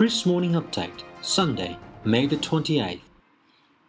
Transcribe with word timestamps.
Kris 0.00 0.24
Morning 0.24 0.52
Update, 0.52 1.02
Sunday, 1.20 1.76
May 2.04 2.26
the 2.26 2.38
28th. 2.38 3.02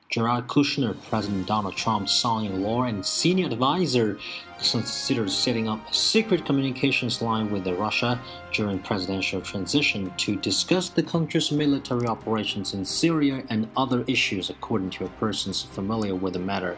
Jared 0.09 0.45
Kushner, 0.47 1.01
President 1.07 1.47
Donald 1.47 1.77
Trump's 1.77 2.11
son 2.11 2.47
in 2.47 2.61
law 2.61 2.83
and 2.83 3.05
senior 3.05 3.45
advisor, 3.45 4.19
considered 4.57 5.31
setting 5.31 5.69
up 5.69 5.89
a 5.89 5.93
secret 5.93 6.45
communications 6.45 7.21
line 7.21 7.49
with 7.49 7.65
Russia 7.65 8.19
during 8.51 8.79
presidential 8.79 9.39
transition 9.39 10.11
to 10.17 10.35
discuss 10.35 10.89
the 10.89 11.01
country's 11.01 11.49
military 11.49 12.07
operations 12.07 12.73
in 12.73 12.83
Syria 12.83 13.45
and 13.49 13.69
other 13.77 14.03
issues, 14.05 14.49
according 14.49 14.89
to 14.89 15.05
a 15.05 15.09
person 15.11 15.53
familiar 15.53 16.13
with 16.13 16.33
the 16.33 16.39
matter. 16.39 16.77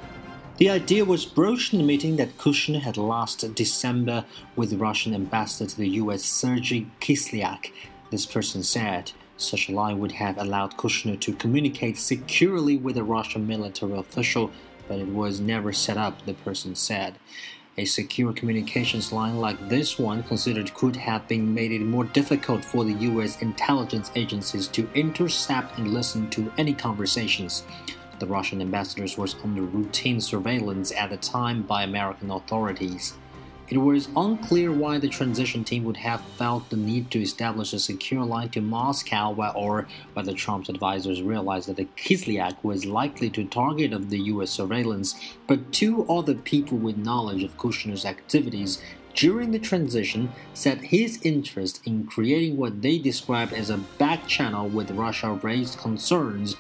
The 0.57 0.69
idea 0.69 1.05
was 1.05 1.25
broached 1.25 1.73
in 1.73 1.79
the 1.79 1.85
meeting 1.85 2.17
that 2.17 2.37
Kushner 2.37 2.81
had 2.81 2.97
last 2.97 3.55
December 3.55 4.25
with 4.55 4.73
Russian 4.73 5.15
ambassador 5.15 5.67
to 5.71 5.77
the 5.77 5.89
U.S. 5.89 6.21
Sergei 6.21 6.85
Kislyak 7.01 7.71
this 8.13 8.27
person 8.27 8.61
said 8.61 9.11
such 9.43 9.69
a 9.69 9.71
line 9.71 9.99
would 9.99 10.13
have 10.13 10.37
allowed 10.37 10.77
Kushner 10.77 11.19
to 11.19 11.33
communicate 11.33 11.97
securely 11.97 12.77
with 12.77 12.97
a 12.97 13.03
Russian 13.03 13.45
military 13.45 13.97
official, 13.97 14.51
but 14.87 14.99
it 14.99 15.07
was 15.07 15.39
never 15.39 15.73
set 15.73 15.97
up, 15.97 16.25
the 16.25 16.33
person 16.33 16.75
said. 16.75 17.15
A 17.75 17.85
secure 17.85 18.33
communications 18.33 19.11
line 19.11 19.39
like 19.39 19.67
this 19.67 19.97
one 19.97 20.21
considered 20.21 20.73
could 20.75 20.95
have 20.95 21.27
been 21.27 21.55
made 21.55 21.71
it 21.71 21.81
more 21.81 22.03
difficult 22.03 22.63
for 22.63 22.85
the 22.85 22.93
US 22.93 23.41
intelligence 23.41 24.11
agencies 24.15 24.67
to 24.69 24.87
intercept 24.93 25.79
and 25.79 25.91
listen 25.91 26.29
to 26.31 26.53
any 26.57 26.73
conversations. 26.73 27.63
The 28.19 28.27
Russian 28.27 28.61
ambassador 28.61 29.07
was 29.19 29.35
under 29.43 29.63
routine 29.63 30.21
surveillance 30.21 30.91
at 30.91 31.09
the 31.09 31.17
time 31.17 31.63
by 31.63 31.81
American 31.83 32.29
authorities. 32.29 33.15
It 33.69 33.77
was 33.77 34.09
unclear 34.15 34.73
why 34.73 34.97
the 34.97 35.07
transition 35.07 35.63
team 35.63 35.85
would 35.85 35.97
have 35.97 36.21
felt 36.37 36.69
the 36.69 36.75
need 36.75 37.09
to 37.11 37.21
establish 37.21 37.71
a 37.71 37.79
secure 37.79 38.25
line 38.25 38.49
to 38.49 38.61
Moscow 38.61 39.33
or 39.55 39.87
whether 40.13 40.33
Trump's 40.33 40.67
advisors 40.67 41.21
realized 41.21 41.69
that 41.69 41.77
the 41.77 41.87
Kislyak 41.95 42.61
was 42.61 42.85
likely 42.85 43.29
to 43.29 43.45
target 43.45 43.93
of 43.93 44.09
the 44.09 44.19
US 44.23 44.51
surveillance, 44.51 45.15
but 45.47 45.71
two 45.71 46.05
other 46.09 46.35
people 46.35 46.77
with 46.77 46.97
knowledge 46.97 47.41
of 47.41 47.57
Kushner's 47.57 48.03
activities 48.03 48.81
during 49.15 49.51
the 49.51 49.59
transition 49.59 50.31
said 50.53 50.81
his 50.81 51.19
interest 51.23 51.81
in 51.85 52.05
creating 52.05 52.57
what 52.57 52.81
they 52.81 52.97
described 52.97 53.53
as 53.53 53.69
a 53.69 53.77
back 53.97 54.27
channel 54.27 54.67
with 54.67 54.91
Russia 54.91 55.39
raised 55.41 55.77
concerns 55.77 56.57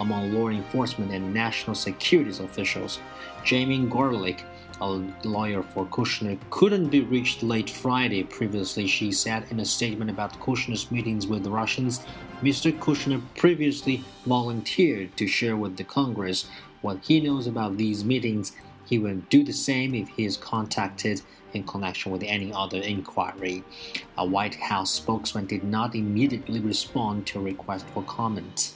among 0.00 0.32
law 0.32 0.48
enforcement 0.48 1.10
and 1.12 1.34
national 1.34 1.74
security 1.74 2.30
officials. 2.42 3.00
Jamie 3.44 3.80
Gorelick, 3.80 4.42
a 4.80 5.02
lawyer 5.24 5.62
for 5.62 5.86
Kushner, 5.86 6.38
couldn't 6.50 6.88
be 6.88 7.00
reached 7.00 7.42
late 7.42 7.70
Friday. 7.70 8.22
Previously, 8.22 8.86
she 8.86 9.12
said 9.12 9.46
in 9.50 9.60
a 9.60 9.64
statement 9.64 10.10
about 10.10 10.38
Kushner's 10.40 10.90
meetings 10.90 11.26
with 11.26 11.44
the 11.44 11.50
Russians, 11.50 12.00
Mr. 12.42 12.76
Kushner 12.78 13.22
previously 13.36 14.04
volunteered 14.24 15.16
to 15.16 15.26
share 15.26 15.56
with 15.56 15.76
the 15.76 15.84
Congress 15.84 16.46
what 16.82 17.04
he 17.04 17.20
knows 17.20 17.46
about 17.46 17.76
these 17.76 18.04
meetings. 18.04 18.52
He 18.84 18.98
will 18.98 19.22
do 19.30 19.42
the 19.42 19.52
same 19.52 19.94
if 19.94 20.08
he 20.10 20.24
is 20.24 20.36
contacted 20.36 21.22
in 21.52 21.64
connection 21.64 22.12
with 22.12 22.22
any 22.22 22.52
other 22.52 22.78
inquiry. 22.78 23.64
A 24.16 24.24
White 24.24 24.56
House 24.56 24.92
spokesman 24.92 25.46
did 25.46 25.64
not 25.64 25.94
immediately 25.94 26.60
respond 26.60 27.26
to 27.28 27.38
a 27.38 27.42
request 27.42 27.86
for 27.88 28.02
comment. 28.02 28.74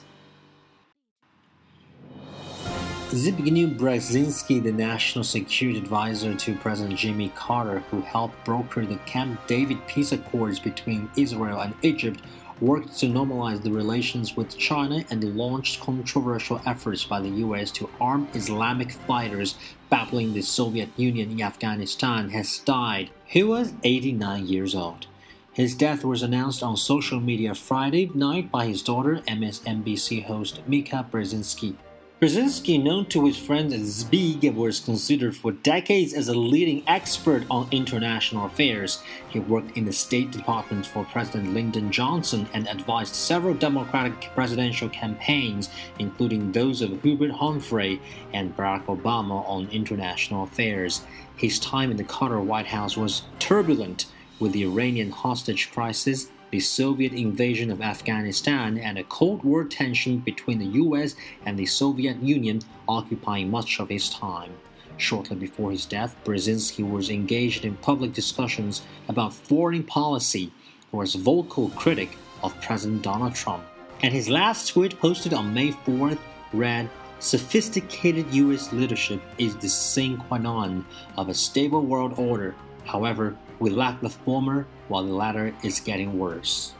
Zbigniew 3.11 3.77
Brzezinski, 3.77 4.63
the 4.63 4.71
national 4.71 5.25
security 5.25 5.77
advisor 5.77 6.33
to 6.33 6.55
President 6.55 6.97
Jimmy 6.97 7.27
Carter, 7.35 7.79
who 7.91 7.99
helped 7.99 8.41
broker 8.45 8.85
the 8.85 8.95
Camp 9.05 9.37
David 9.47 9.85
peace 9.85 10.13
accords 10.13 10.59
between 10.59 11.09
Israel 11.17 11.59
and 11.59 11.73
Egypt, 11.81 12.21
worked 12.61 12.97
to 12.99 13.07
normalize 13.07 13.61
the 13.61 13.69
relations 13.69 14.37
with 14.37 14.57
China 14.57 15.03
and 15.09 15.35
launched 15.35 15.81
controversial 15.81 16.61
efforts 16.65 17.03
by 17.03 17.19
the 17.19 17.41
US 17.45 17.69
to 17.71 17.89
arm 17.99 18.29
Islamic 18.33 18.91
fighters 18.91 19.55
battling 19.89 20.33
the 20.33 20.41
Soviet 20.41 20.87
Union 20.95 21.31
in 21.31 21.41
Afghanistan, 21.41 22.29
has 22.29 22.59
died. 22.59 23.09
He 23.25 23.43
was 23.43 23.73
89 23.83 24.47
years 24.47 24.73
old. 24.73 25.07
His 25.51 25.75
death 25.75 26.05
was 26.05 26.23
announced 26.23 26.63
on 26.63 26.77
social 26.77 27.19
media 27.19 27.55
Friday 27.55 28.09
night 28.15 28.49
by 28.49 28.67
his 28.67 28.81
daughter, 28.81 29.17
MSNBC 29.27 30.23
host 30.23 30.61
Mika 30.65 31.05
Brzezinski. 31.11 31.75
Brzezinski, 32.21 32.79
known 32.83 33.07
to 33.07 33.25
his 33.25 33.35
friends 33.35 33.73
as 33.73 34.03
Zbig, 34.03 34.53
was 34.53 34.79
considered 34.79 35.35
for 35.35 35.53
decades 35.53 36.13
as 36.13 36.27
a 36.27 36.37
leading 36.37 36.83
expert 36.85 37.43
on 37.49 37.67
international 37.71 38.45
affairs. 38.45 39.01
He 39.29 39.39
worked 39.39 39.75
in 39.75 39.85
the 39.85 39.91
State 39.91 40.29
Department 40.29 40.85
for 40.85 41.03
President 41.03 41.55
Lyndon 41.55 41.91
Johnson 41.91 42.47
and 42.53 42.67
advised 42.67 43.15
several 43.15 43.55
Democratic 43.55 44.29
presidential 44.35 44.87
campaigns, 44.87 45.71
including 45.97 46.51
those 46.51 46.83
of 46.83 47.01
Hubert 47.01 47.31
Humphrey 47.31 47.99
and 48.33 48.55
Barack 48.55 48.85
Obama 48.85 49.43
on 49.49 49.67
international 49.71 50.43
affairs. 50.43 51.01
His 51.37 51.57
time 51.57 51.89
in 51.89 51.97
the 51.97 52.03
Carter 52.03 52.39
White 52.39 52.67
House 52.67 52.95
was 52.95 53.23
turbulent, 53.39 54.05
with 54.39 54.51
the 54.51 54.65
Iranian 54.65 55.09
hostage 55.09 55.71
crisis 55.71 56.27
the 56.51 56.59
Soviet 56.59 57.13
invasion 57.13 57.71
of 57.71 57.81
Afghanistan, 57.81 58.77
and 58.77 58.97
a 58.97 59.03
Cold 59.03 59.43
War 59.43 59.63
tension 59.63 60.19
between 60.19 60.59
the 60.59 60.79
US 60.83 61.15
and 61.45 61.57
the 61.57 61.65
Soviet 61.65 62.21
Union 62.21 62.61
occupying 62.87 63.49
much 63.49 63.79
of 63.79 63.89
his 63.89 64.09
time. 64.09 64.51
Shortly 64.97 65.37
before 65.37 65.71
his 65.71 65.85
death, 65.85 66.15
Brzezinski 66.23 66.87
was 66.87 67.09
engaged 67.09 67.65
in 67.65 67.75
public 67.77 68.13
discussions 68.13 68.83
about 69.07 69.33
foreign 69.33 69.83
policy 69.83 70.51
was 70.91 71.15
a 71.15 71.19
vocal 71.19 71.69
critic 71.69 72.17
of 72.43 72.59
President 72.61 73.01
Donald 73.01 73.33
Trump. 73.33 73.63
And 74.03 74.13
his 74.13 74.29
last 74.29 74.69
tweet 74.69 74.99
posted 74.99 75.33
on 75.33 75.53
May 75.53 75.71
4th 75.71 76.19
read, 76.53 76.89
Sophisticated 77.19 78.33
US 78.33 78.73
leadership 78.73 79.21
is 79.37 79.55
the 79.55 79.69
sine 79.69 80.17
qua 80.17 80.37
non 80.37 80.85
of 81.17 81.29
a 81.29 81.33
stable 81.33 81.83
world 81.83 82.13
order. 82.17 82.55
However, 82.83 83.37
we 83.61 83.69
lack 83.69 84.01
the 84.01 84.09
former, 84.09 84.65
while 84.87 85.03
the 85.03 85.13
latter 85.13 85.53
is 85.63 85.79
getting 85.79 86.17
worse. 86.17 86.73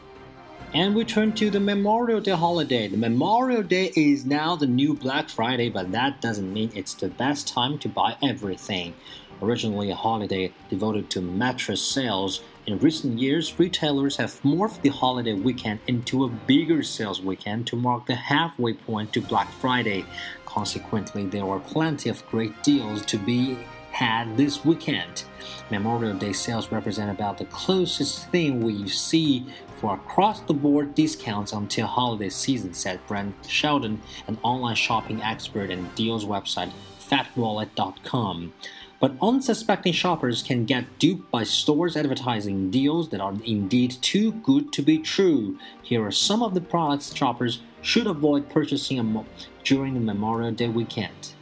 And 0.74 0.96
we 0.96 1.04
turn 1.04 1.32
to 1.34 1.48
the 1.48 1.60
Memorial 1.60 2.20
Day 2.20 2.32
holiday. 2.32 2.88
The 2.88 2.96
Memorial 2.96 3.62
Day 3.62 3.92
is 3.94 4.26
now 4.26 4.56
the 4.56 4.66
new 4.66 4.94
Black 4.94 5.28
Friday, 5.28 5.70
but 5.70 5.92
that 5.92 6.20
doesn't 6.20 6.52
mean 6.52 6.72
it's 6.74 6.94
the 6.94 7.08
best 7.08 7.46
time 7.46 7.78
to 7.78 7.88
buy 7.88 8.16
everything. 8.20 8.94
Originally 9.40 9.90
a 9.90 9.94
holiday 9.94 10.52
devoted 10.68 11.08
to 11.10 11.20
mattress 11.20 11.80
sales, 11.80 12.42
in 12.66 12.78
recent 12.78 13.18
years, 13.18 13.58
retailers 13.58 14.16
have 14.16 14.40
morphed 14.42 14.82
the 14.82 14.88
holiday 14.88 15.34
weekend 15.34 15.80
into 15.86 16.24
a 16.24 16.28
bigger 16.28 16.82
sales 16.82 17.20
weekend 17.20 17.66
to 17.68 17.76
mark 17.76 18.06
the 18.06 18.14
halfway 18.14 18.72
point 18.72 19.12
to 19.12 19.20
Black 19.20 19.52
Friday. 19.52 20.04
Consequently, 20.46 21.26
there 21.26 21.44
are 21.44 21.60
plenty 21.60 22.08
of 22.08 22.26
great 22.28 22.62
deals 22.62 23.04
to 23.06 23.18
be 23.18 23.58
had 24.02 24.36
this 24.36 24.64
weekend. 24.64 25.22
Memorial 25.70 26.18
Day 26.18 26.32
sales 26.32 26.72
represent 26.72 27.08
about 27.08 27.38
the 27.38 27.44
closest 27.44 28.28
thing 28.30 28.60
we 28.60 28.88
see 28.88 29.46
for 29.76 29.94
across 29.94 30.40
the 30.40 30.54
board 30.54 30.96
discounts 30.96 31.52
until 31.52 31.86
holiday 31.86 32.28
season, 32.28 32.74
said 32.74 32.98
Brent 33.06 33.32
Shelton, 33.46 34.02
an 34.26 34.38
online 34.42 34.74
shopping 34.74 35.22
expert 35.22 35.70
and 35.70 35.94
deals 35.94 36.24
website 36.24 36.72
fatwallet.com. 37.08 38.52
But 38.98 39.14
unsuspecting 39.22 39.92
shoppers 39.92 40.42
can 40.42 40.64
get 40.64 40.98
duped 40.98 41.30
by 41.30 41.44
stores 41.44 41.96
advertising 41.96 42.72
deals 42.72 43.10
that 43.10 43.20
are 43.20 43.34
indeed 43.44 43.92
too 44.02 44.32
good 44.32 44.72
to 44.72 44.82
be 44.82 44.98
true. 44.98 45.60
Here 45.80 46.04
are 46.04 46.10
some 46.10 46.42
of 46.42 46.54
the 46.54 46.60
products 46.60 47.14
shoppers 47.14 47.60
should 47.82 48.08
avoid 48.08 48.48
purchasing 48.48 49.24
during 49.62 49.94
the 49.94 50.00
Memorial 50.00 50.50
Day 50.50 50.68
weekend. 50.68 51.34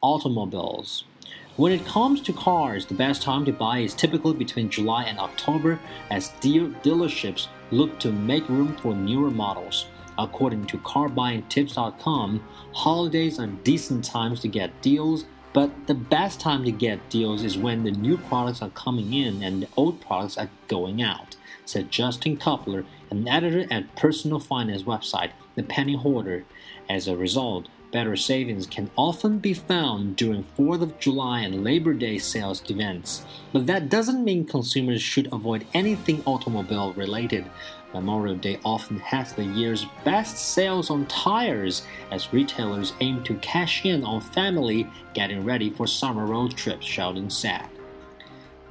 Automobiles. 0.00 1.04
When 1.56 1.70
it 1.70 1.86
comes 1.86 2.20
to 2.22 2.32
cars, 2.32 2.84
the 2.84 2.94
best 2.94 3.22
time 3.22 3.44
to 3.44 3.52
buy 3.52 3.78
is 3.78 3.94
typically 3.94 4.34
between 4.34 4.68
July 4.68 5.04
and 5.04 5.20
October 5.20 5.78
as 6.10 6.30
deal 6.40 6.68
dealerships 6.82 7.46
look 7.70 8.00
to 8.00 8.10
make 8.10 8.48
room 8.48 8.76
for 8.78 8.92
newer 8.92 9.30
models. 9.30 9.86
According 10.18 10.66
to 10.66 10.78
carbuyingtips.com, 10.78 12.42
holidays 12.72 13.38
are 13.38 13.46
decent 13.46 14.04
times 14.04 14.40
to 14.40 14.48
get 14.48 14.82
deals, 14.82 15.26
but 15.52 15.70
the 15.86 15.94
best 15.94 16.40
time 16.40 16.64
to 16.64 16.72
get 16.72 17.08
deals 17.08 17.44
is 17.44 17.56
when 17.56 17.84
the 17.84 17.92
new 17.92 18.16
products 18.16 18.60
are 18.60 18.70
coming 18.70 19.14
in 19.14 19.40
and 19.44 19.62
the 19.62 19.68
old 19.76 20.00
products 20.00 20.36
are 20.36 20.50
going 20.66 21.02
out, 21.02 21.36
said 21.64 21.88
Justin 21.88 22.36
Coupler, 22.36 22.84
an 23.10 23.28
editor 23.28 23.72
at 23.72 23.94
personal 23.94 24.40
finance 24.40 24.82
website 24.82 25.30
The 25.54 25.62
Penny 25.62 25.94
Hoarder. 25.94 26.44
As 26.90 27.06
a 27.06 27.16
result, 27.16 27.68
Better 27.94 28.16
savings 28.16 28.66
can 28.66 28.90
often 28.96 29.38
be 29.38 29.54
found 29.54 30.16
during 30.16 30.42
4th 30.58 30.82
of 30.82 30.98
July 30.98 31.42
and 31.42 31.62
Labor 31.62 31.94
Day 31.94 32.18
sales 32.18 32.60
events, 32.68 33.24
but 33.52 33.68
that 33.68 33.88
doesn't 33.88 34.24
mean 34.24 34.46
consumers 34.46 35.00
should 35.00 35.32
avoid 35.32 35.64
anything 35.74 36.20
automobile 36.26 36.92
related. 36.94 37.44
Memorial 37.92 38.34
Day 38.34 38.58
often 38.64 38.98
has 38.98 39.32
the 39.32 39.44
year's 39.44 39.86
best 40.04 40.36
sales 40.38 40.90
on 40.90 41.06
tires 41.06 41.84
as 42.10 42.32
retailers 42.32 42.94
aim 42.98 43.22
to 43.22 43.34
cash 43.34 43.84
in 43.84 44.02
on 44.02 44.20
family 44.20 44.88
getting 45.12 45.44
ready 45.44 45.70
for 45.70 45.86
summer 45.86 46.26
road 46.26 46.56
trips, 46.56 46.84
Shelton 46.84 47.30
said. 47.30 47.68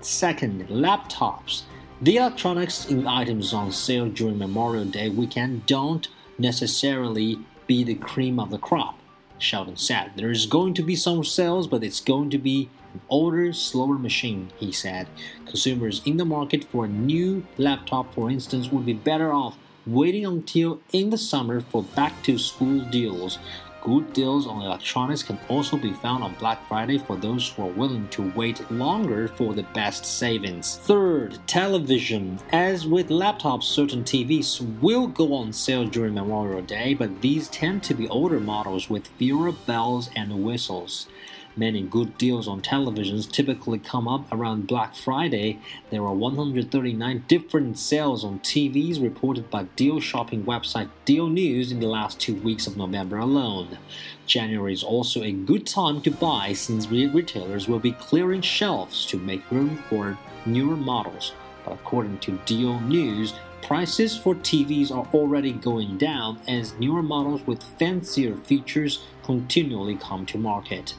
Second, 0.02 0.68
laptops. 0.68 1.62
The 2.02 2.18
electronics 2.18 2.90
and 2.90 3.08
items 3.08 3.54
on 3.54 3.72
sale 3.72 4.10
during 4.10 4.38
Memorial 4.38 4.84
Day 4.84 5.08
weekend 5.08 5.66
don't 5.66 6.10
necessarily 6.38 7.40
be 7.68 7.86
the 7.86 7.96
cream 7.96 8.38
of 8.38 8.50
the 8.50 8.58
crop, 8.58 9.00
Shelton 9.44 9.78
said. 9.78 10.12
There 10.16 10.32
is 10.32 10.46
going 10.46 10.74
to 10.76 10.84
be 10.84 10.96
some 10.96 11.24
sales, 11.24 11.68
but 11.68 11.84
it's 11.84 12.00
going 12.00 12.30
to 12.32 12.38
be 12.38 12.70
an 12.94 13.02
older, 13.10 13.54
slower 13.54 13.98
machine, 13.98 14.52
he 14.58 14.72
said. 14.72 15.08
Consumers 15.46 16.02
in 16.06 16.18
the 16.18 16.26
market 16.26 16.64
for 16.64 16.86
a 16.86 16.88
new 16.88 17.46
laptop, 17.58 18.14
for 18.14 18.30
instance, 18.30 18.72
would 18.72 18.86
be 18.86 18.94
better 18.94 19.34
off 19.34 19.58
waiting 19.86 20.26
until 20.26 20.80
in 20.92 21.10
the 21.10 21.18
summer 21.18 21.60
for 21.60 21.84
back 21.84 22.24
to 22.24 22.38
school 22.38 22.80
deals. 22.86 23.38
Good 23.84 24.14
deals 24.14 24.48
on 24.48 24.62
electronics 24.62 25.24
can 25.24 25.38
also 25.50 25.76
be 25.76 25.92
found 25.92 26.24
on 26.24 26.36
Black 26.36 26.66
Friday 26.70 26.98
for 26.98 27.18
those 27.18 27.50
who 27.50 27.64
are 27.64 27.72
willing 27.74 28.08
to 28.12 28.32
wait 28.32 28.72
longer 28.72 29.28
for 29.28 29.54
the 29.54 29.64
best 29.74 30.06
savings. 30.06 30.78
Third, 30.78 31.38
television. 31.48 32.40
As 32.54 32.88
with 32.88 33.10
laptops, 33.10 33.64
certain 33.64 34.06
TVs 34.06 34.80
will 34.80 35.08
go 35.08 35.34
on 35.34 35.52
sale 35.52 35.86
during 35.86 36.14
Memorial 36.14 36.62
Day, 36.62 36.94
but 36.94 37.20
these 37.20 37.50
tend 37.50 37.84
to 37.84 37.94
be 37.94 38.08
older 38.08 38.40
models 38.40 38.90
with 38.90 39.08
fewer 39.20 39.52
bells 39.52 40.10
and 40.16 40.46
whistles. 40.46 41.08
Many 41.56 41.84
good 41.84 42.18
deals 42.18 42.48
on 42.48 42.64
televisions 42.64 43.32
typically 43.32 43.78
come 43.78 44.08
up 44.08 44.26
around 44.32 44.66
Black 44.66 44.96
Friday. 44.96 45.60
There 45.92 46.02
are 46.02 46.14
139 46.14 47.26
different 47.28 47.78
sales 47.78 48.26
on 48.26 48.40
TVs 48.40 49.00
reported 49.00 49.52
by 49.52 49.66
deal 49.76 50.00
shopping 50.00 50.46
website 50.46 50.90
Deal 51.06 51.30
News 51.30 51.72
in 51.72 51.80
the 51.80 51.86
last 51.86 52.20
two 52.20 52.34
weeks 52.34 52.66
of 52.66 52.76
November 52.76 53.20
alone. 53.20 53.78
January 54.26 54.74
is 54.74 54.84
also 54.84 55.22
a 55.22 55.32
good 55.32 55.68
time 55.68 56.02
to 56.02 56.10
buy 56.10 56.54
since 56.54 56.88
retailers 56.90 57.68
will 57.68 57.78
be 57.78 57.92
clearing 57.92 58.42
shelves 58.42 59.06
to 59.06 59.20
make 59.20 59.52
room 59.52 59.78
for 59.90 60.18
newer 60.48 60.76
models. 60.76 61.34
But 61.64 61.74
according 61.74 62.18
to 62.22 62.40
Deal 62.48 62.80
News, 62.80 63.36
prices 63.62 64.18
for 64.18 64.34
TVs 64.34 64.90
are 64.90 65.08
already 65.14 65.52
going 65.52 66.00
down 66.00 66.40
as 66.48 66.74
newer 66.80 67.04
models 67.04 67.46
with 67.46 67.62
fancier 67.78 68.36
features 68.38 69.04
continually 69.24 69.96
come 69.98 70.26
to 70.26 70.40
market. 70.40 70.96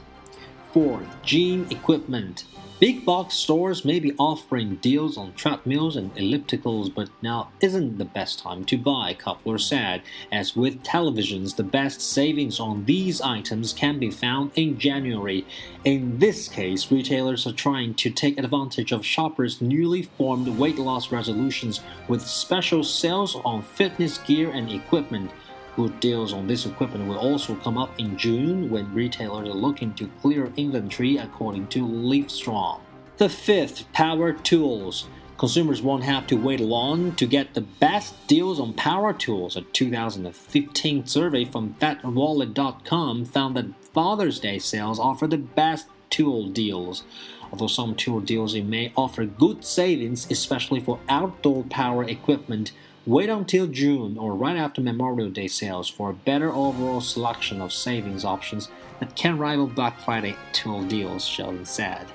4. 0.75 0.99
Gym 1.23 1.67
equipment. 1.71 2.43
Big 2.81 3.05
box 3.05 3.35
stores 3.35 3.85
may 3.85 3.97
be 3.97 4.13
offering 4.19 4.75
deals 4.75 5.17
on 5.17 5.31
treadmills 5.31 5.95
and 5.95 6.13
ellipticals, 6.15 6.93
but 6.93 7.07
now 7.21 7.49
isn't 7.61 7.97
the 7.97 8.03
best 8.03 8.39
time 8.39 8.65
to 8.65 8.77
buy, 8.77 9.13
Coupler 9.13 9.57
said. 9.57 10.01
As 10.33 10.53
with 10.53 10.83
televisions, 10.83 11.55
the 11.55 11.63
best 11.63 12.01
savings 12.01 12.59
on 12.59 12.83
these 12.83 13.21
items 13.21 13.71
can 13.71 13.99
be 13.99 14.11
found 14.11 14.51
in 14.55 14.77
January. 14.77 15.45
In 15.85 16.19
this 16.19 16.49
case, 16.49 16.91
retailers 16.91 17.47
are 17.47 17.53
trying 17.53 17.93
to 17.93 18.09
take 18.09 18.37
advantage 18.37 18.91
of 18.91 19.05
shoppers' 19.05 19.61
newly 19.61 20.01
formed 20.01 20.49
weight 20.59 20.77
loss 20.77 21.09
resolutions 21.09 21.79
with 22.09 22.21
special 22.21 22.83
sales 22.83 23.37
on 23.45 23.61
fitness 23.61 24.17
gear 24.17 24.51
and 24.51 24.69
equipment. 24.69 25.31
Good 25.75 25.99
deals 25.99 26.31
on 26.31 26.47
this 26.47 26.65
equipment 26.65 27.09
will 27.09 27.17
also 27.17 27.55
come 27.55 27.77
up 27.77 27.99
in 27.99 28.17
June 28.17 28.69
when 28.69 28.93
retailers 28.93 29.49
are 29.49 29.53
looking 29.53 29.93
to 29.95 30.07
clear 30.21 30.53
inventory 30.55 31.17
according 31.17 31.67
to 31.67 31.85
Livestrong. 31.85 32.79
The 33.17 33.27
fifth, 33.27 33.91
power 33.91 34.31
tools. 34.31 35.09
Consumers 35.37 35.81
won't 35.81 36.05
have 36.05 36.27
to 36.27 36.37
wait 36.37 36.61
long 36.61 37.13
to 37.15 37.25
get 37.25 37.53
the 37.53 37.61
best 37.61 38.25
deals 38.25 38.57
on 38.57 38.71
power 38.71 39.11
tools. 39.11 39.57
A 39.57 39.61
2015 39.61 41.07
survey 41.07 41.43
from 41.43 41.75
FatWallet.com 41.81 43.25
found 43.25 43.57
that 43.57 43.85
Father's 43.93 44.39
Day 44.39 44.59
sales 44.59 44.97
offer 44.97 45.27
the 45.27 45.37
best 45.37 45.87
tool 46.09 46.47
deals. 46.47 47.03
Although 47.51 47.67
some 47.67 47.95
tool 47.95 48.21
deals 48.21 48.55
may 48.55 48.93
offer 48.95 49.25
good 49.25 49.65
savings, 49.65 50.25
especially 50.31 50.79
for 50.79 50.99
outdoor 51.09 51.63
power 51.63 52.05
equipment, 52.05 52.71
Wait 53.07 53.29
until 53.29 53.67
June 53.67 54.17
or 54.17 54.33
right 54.33 54.57
after 54.57 54.81
Memorial 54.81 55.29
Day 55.29 55.47
sales 55.47 55.87
for 55.87 56.09
a 56.09 56.13
better 56.13 56.51
overall 56.51 57.01
selection 57.01 57.61
of 57.61 57.71
savings 57.71 58.25
options 58.25 58.69
that 58.99 59.15
can 59.15 59.37
rival 59.37 59.67
Black 59.67 59.99
Friday 59.99 60.35
tool 60.53 60.83
deals, 60.83 61.23
Shelton 61.23 61.65
said. 61.65 62.07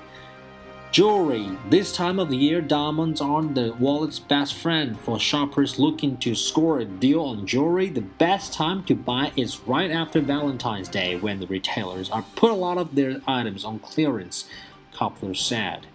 Jewelry. 0.91 1.47
This 1.69 1.95
time 1.95 2.19
of 2.19 2.27
the 2.27 2.35
year, 2.35 2.59
diamonds 2.59 3.21
are 3.21 3.41
the 3.41 3.71
wallet's 3.79 4.19
best 4.19 4.53
friend. 4.53 4.99
For 4.99 5.17
shoppers 5.17 5.79
looking 5.79 6.17
to 6.17 6.35
score 6.35 6.79
a 6.79 6.85
deal 6.85 7.21
on 7.21 7.47
jewelry, 7.47 7.87
the 7.87 8.01
best 8.01 8.51
time 8.51 8.83
to 8.83 8.95
buy 8.95 9.31
is 9.37 9.61
right 9.61 9.91
after 9.91 10.19
Valentine's 10.19 10.89
Day 10.89 11.15
when 11.15 11.39
the 11.39 11.47
retailers 11.47 12.09
are 12.09 12.25
put 12.35 12.51
a 12.51 12.55
lot 12.55 12.77
of 12.77 12.95
their 12.95 13.21
items 13.25 13.63
on 13.63 13.79
clearance, 13.79 14.43
Coupler 14.91 15.35
said. 15.35 15.87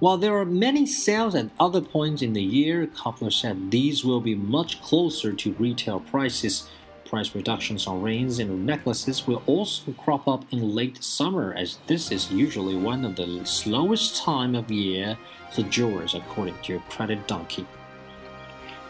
While 0.00 0.16
there 0.16 0.38
are 0.38 0.46
many 0.46 0.86
sales 0.86 1.34
at 1.34 1.50
other 1.60 1.82
points 1.82 2.22
in 2.22 2.32
the 2.32 2.42
year, 2.42 2.86
Coupler 2.86 3.30
said 3.30 3.70
these 3.70 4.02
will 4.02 4.22
be 4.22 4.34
much 4.34 4.80
closer 4.80 5.34
to 5.34 5.52
retail 5.58 6.00
prices. 6.00 6.70
Price 7.04 7.34
reductions 7.34 7.86
on 7.86 8.00
rings 8.00 8.38
and 8.38 8.64
necklaces 8.64 9.26
will 9.26 9.42
also 9.44 9.92
crop 9.92 10.26
up 10.26 10.46
in 10.50 10.74
late 10.74 11.04
summer, 11.04 11.52
as 11.52 11.80
this 11.86 12.10
is 12.10 12.32
usually 12.32 12.76
one 12.76 13.04
of 13.04 13.16
the 13.16 13.44
slowest 13.44 14.16
time 14.16 14.54
of 14.54 14.70
year 14.70 15.18
for 15.52 15.64
jewelers, 15.64 16.14
according 16.14 16.56
to 16.62 16.72
your 16.72 16.82
Credit 16.88 17.28
Donkey. 17.28 17.66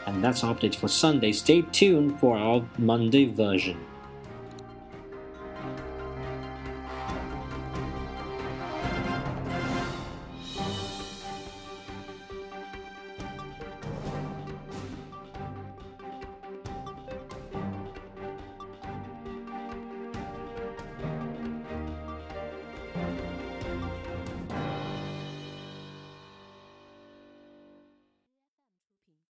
And 0.07 0.23
that's 0.23 0.45
our 0.45 0.55
update 0.55 0.77
for 0.77 0.87
Sunday. 0.87 1.33
Stay 1.33 1.63
tuned 1.63 2.21
for 2.21 2.37
our 2.37 2.65
Monday 2.79 3.25
version. 3.25 3.81